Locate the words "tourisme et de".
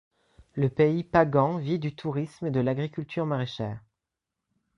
1.95-2.59